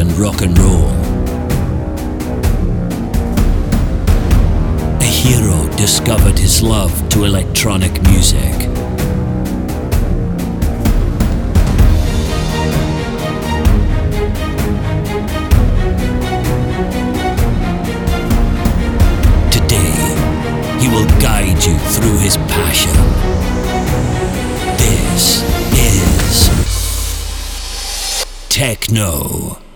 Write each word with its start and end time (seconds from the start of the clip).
and 0.00 0.16
rock 0.16 0.40
and 0.40 0.58
roll. 0.58 0.88
A 4.98 5.04
hero 5.04 5.68
discovered 5.76 6.38
his 6.38 6.62
love 6.62 7.06
to 7.10 7.24
electronic 7.24 7.92
music. 8.04 8.54
Today, 19.52 19.92
he 20.80 20.88
will 20.88 21.08
guide 21.20 21.62
you 21.62 21.76
through 21.76 22.18
his 22.20 22.38
passion. 22.48 22.94
This 24.78 25.42
is 25.76 26.48
Techno. 28.48 29.69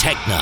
Techno. 0.00 0.39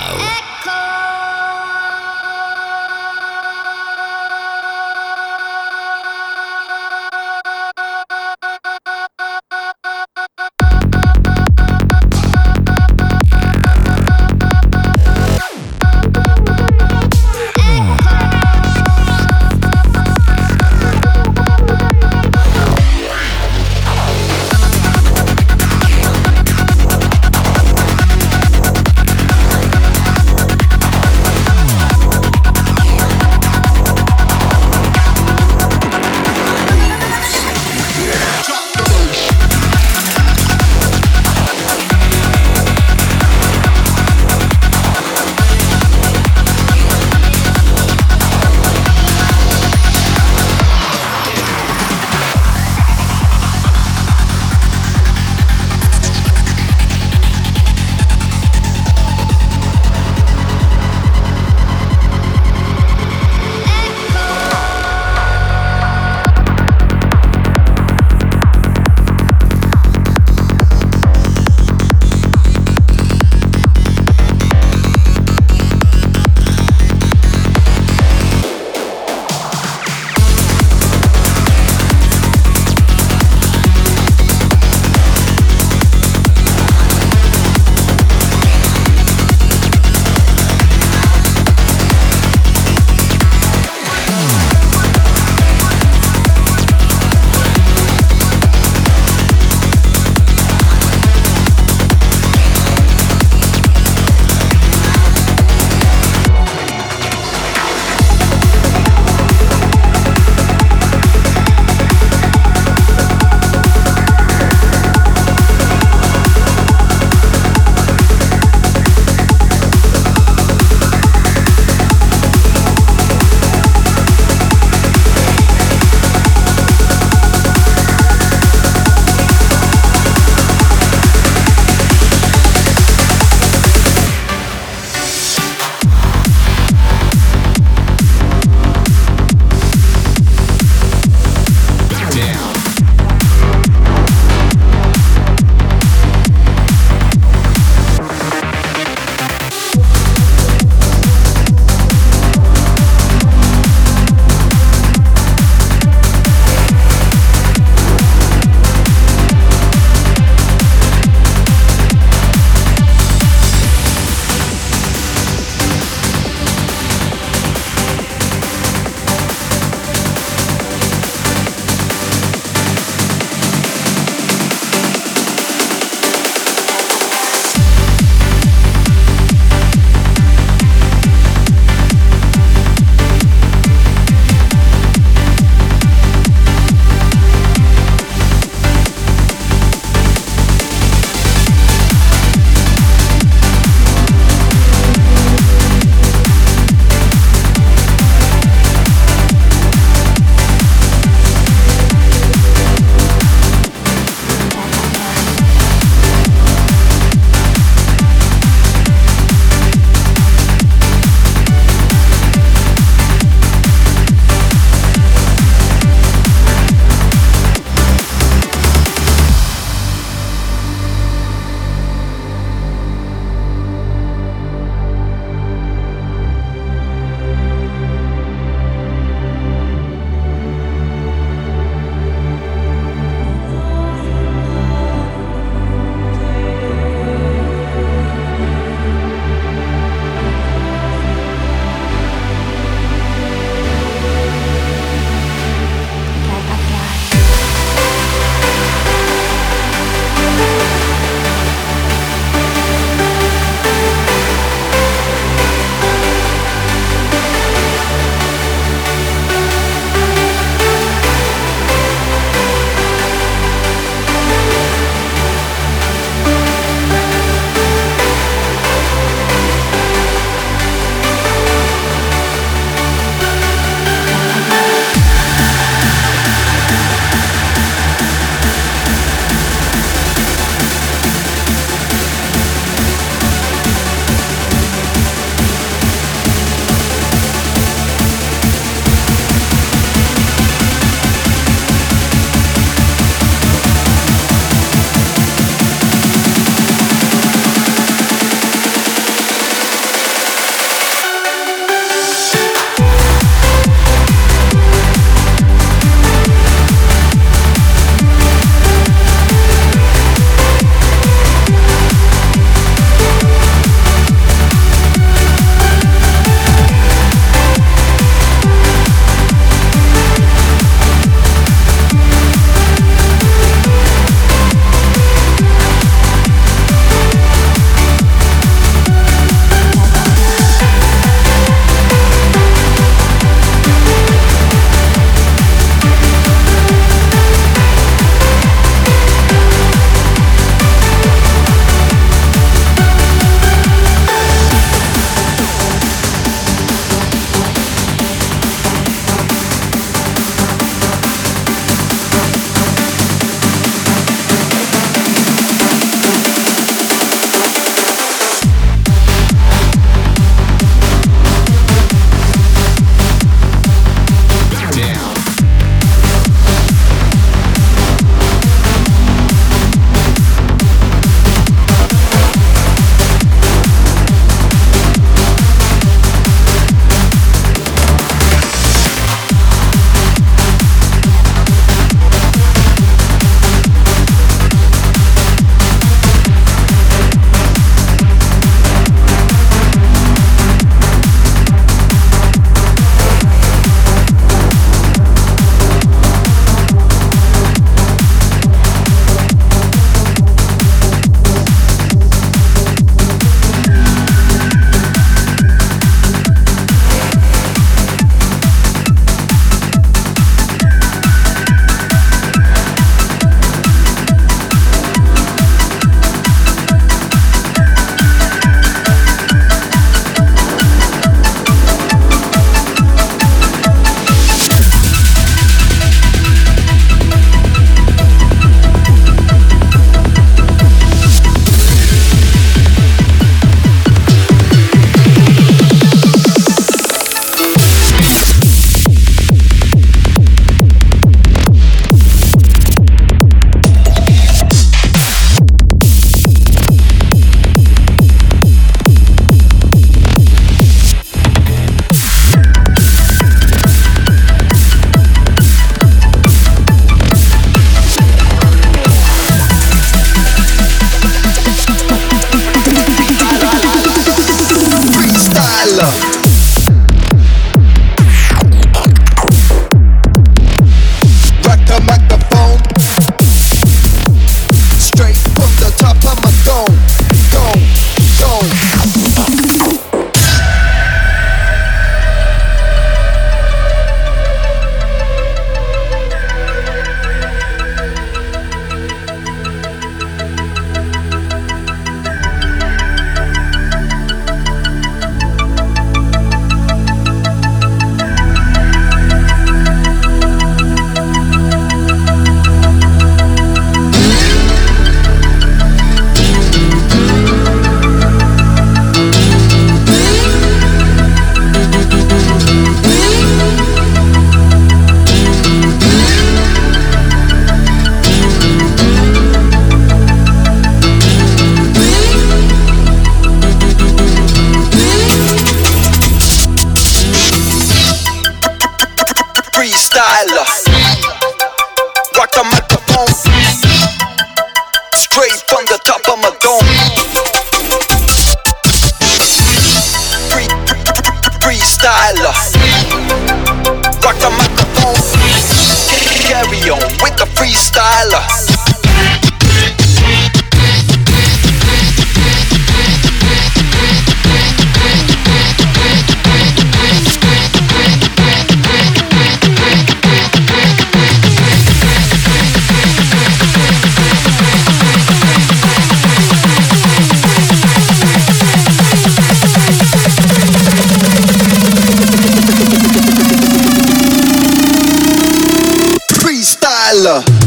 Delilah. 576.99 577.38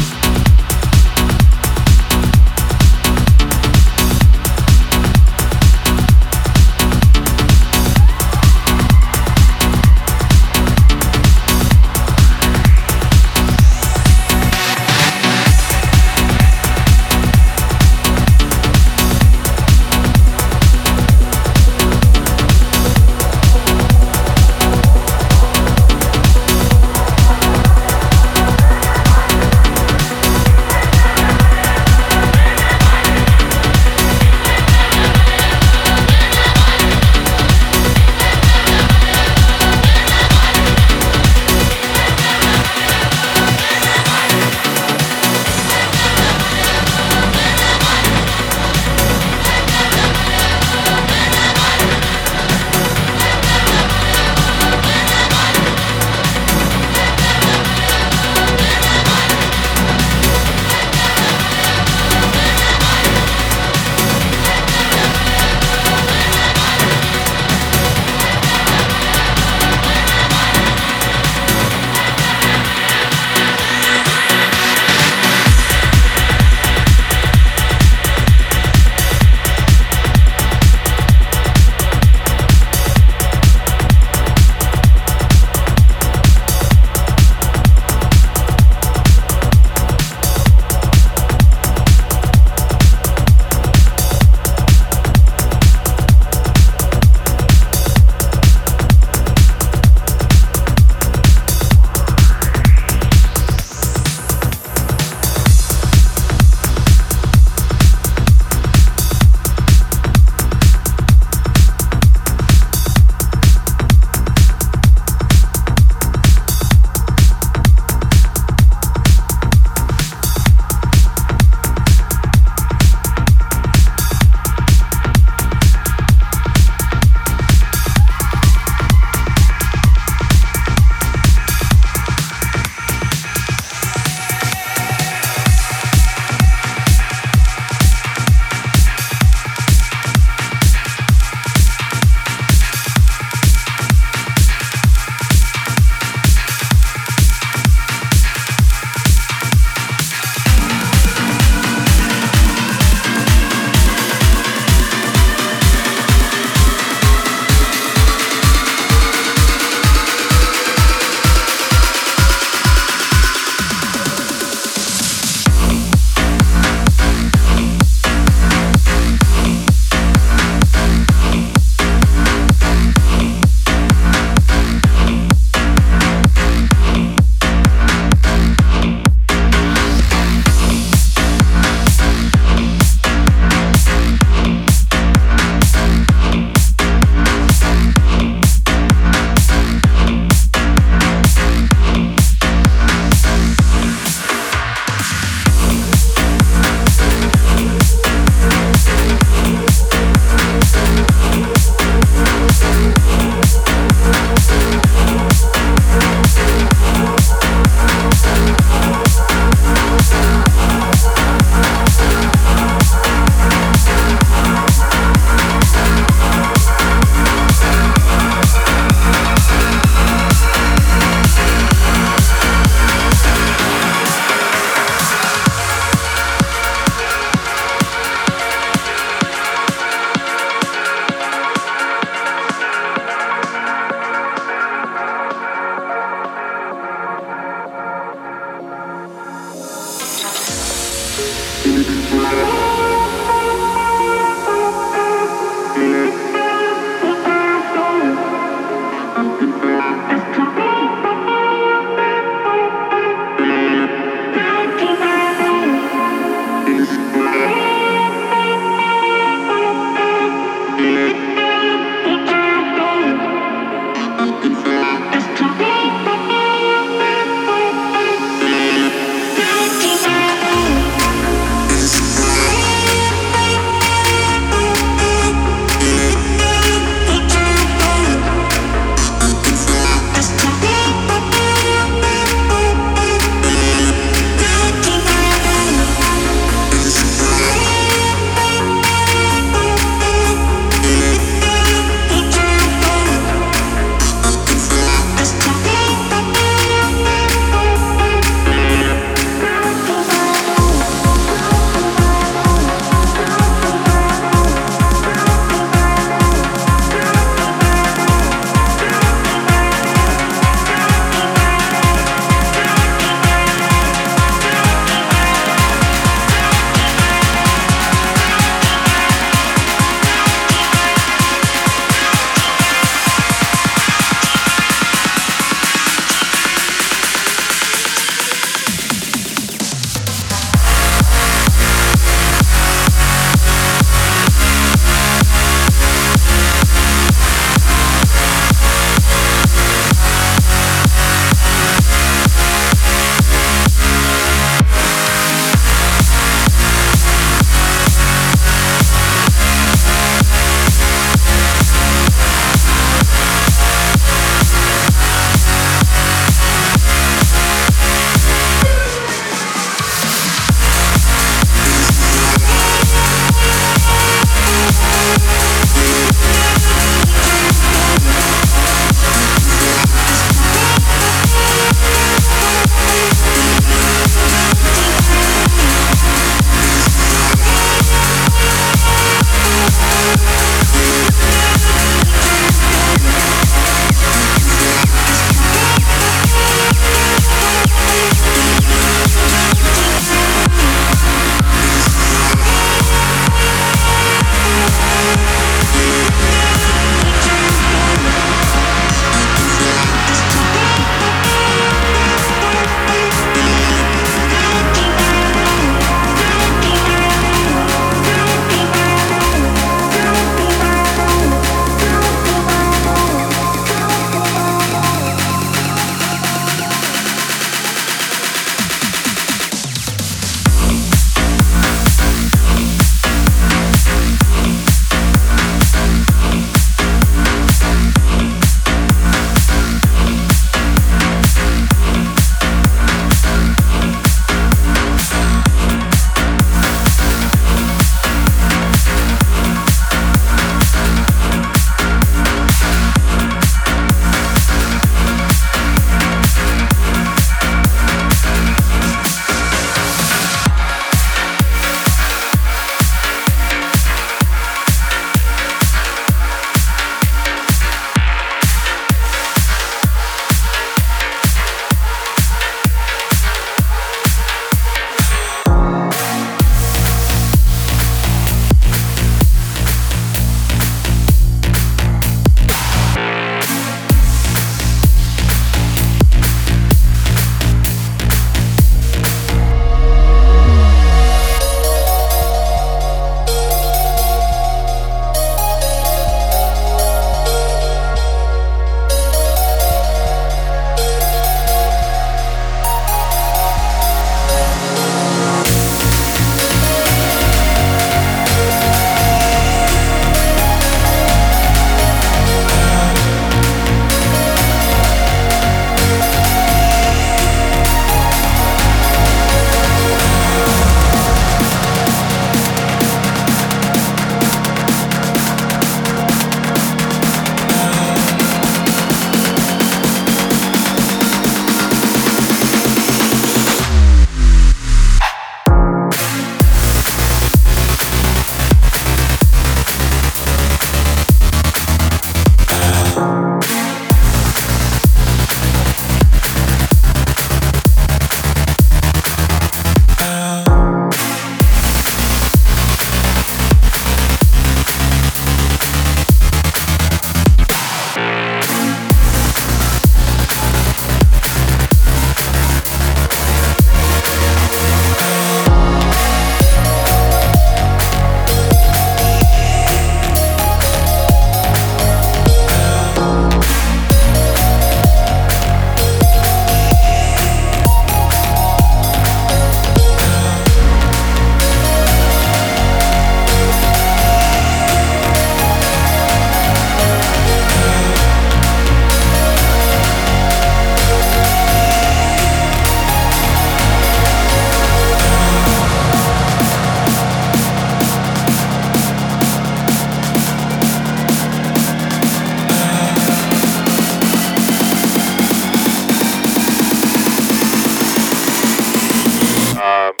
Um, 599.61 600.00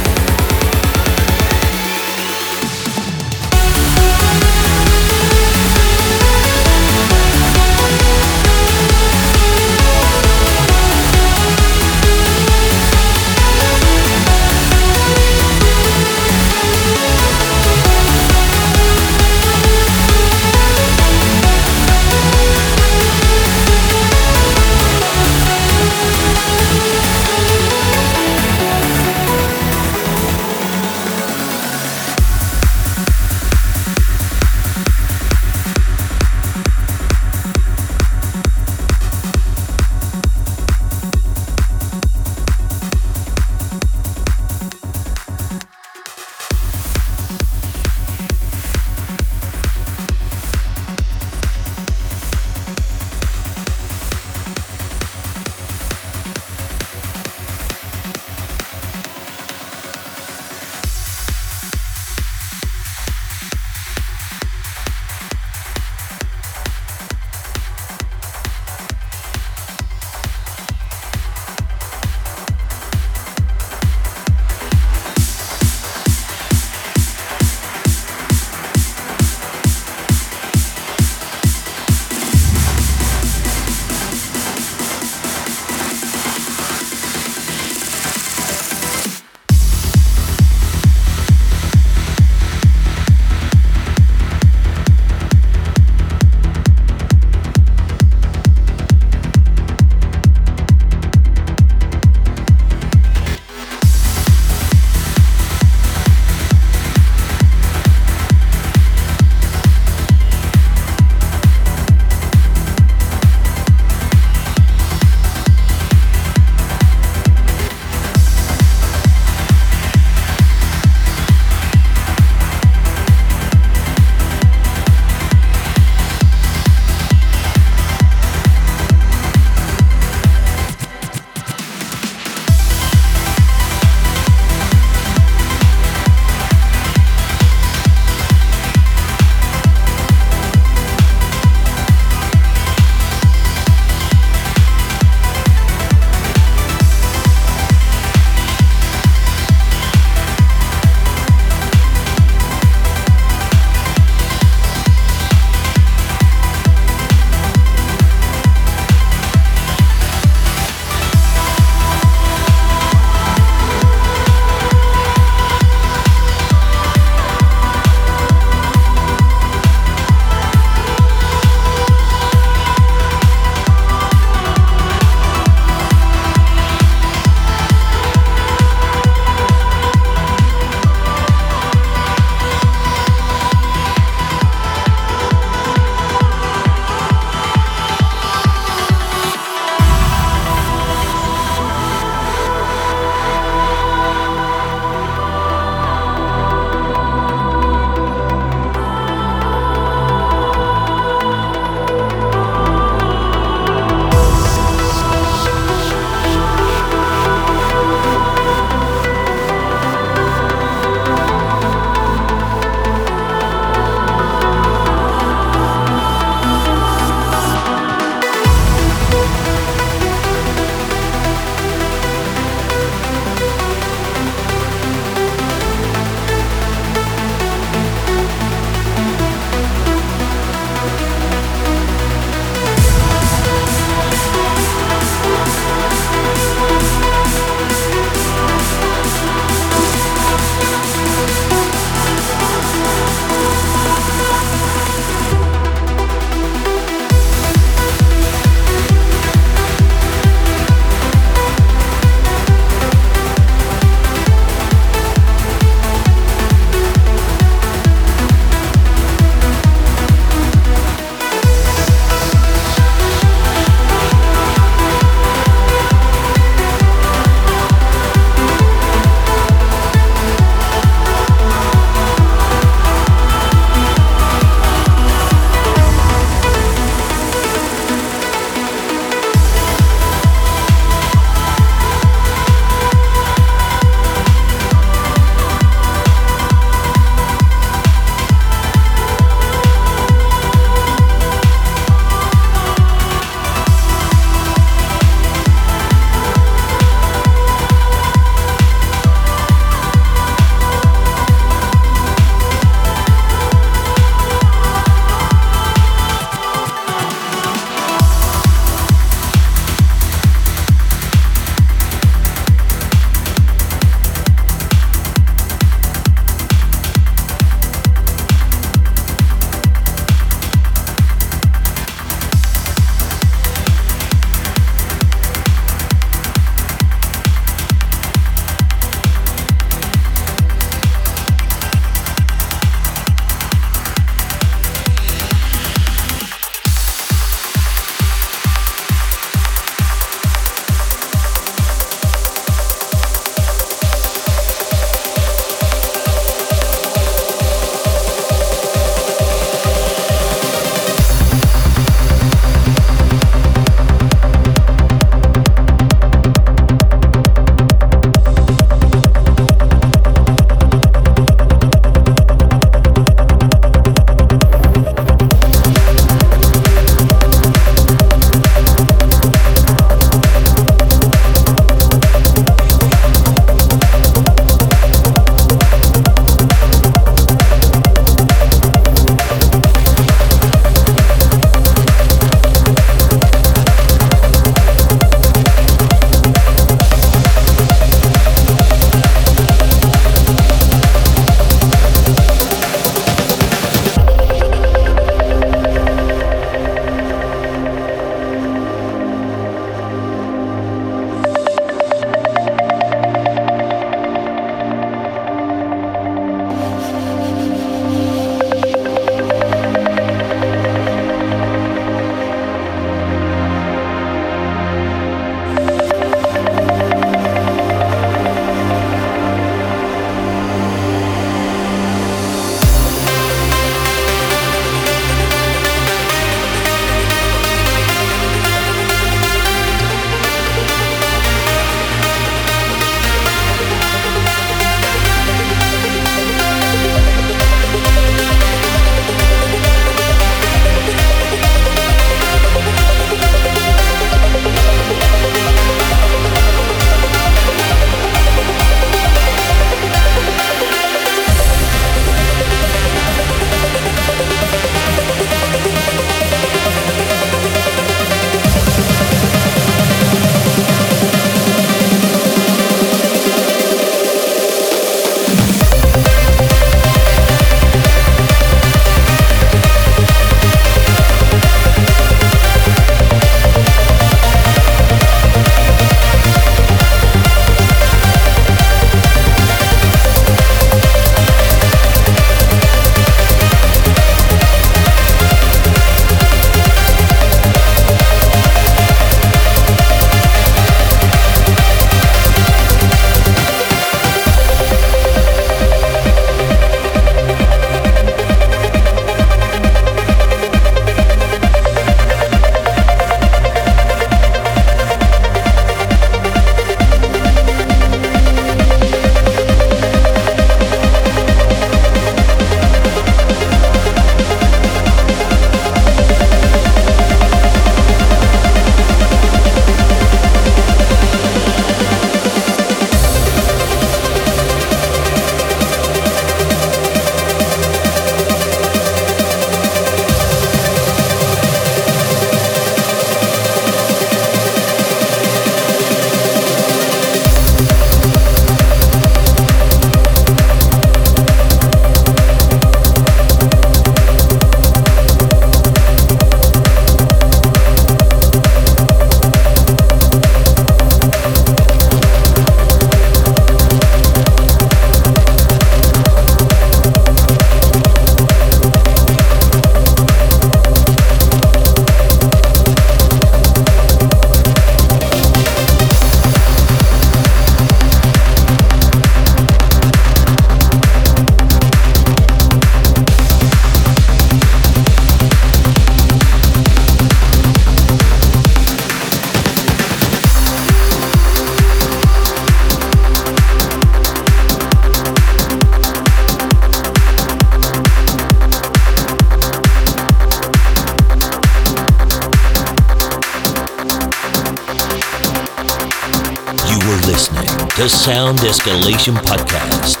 Escalation 598.48 599.12
Podcast. 599.28 600.00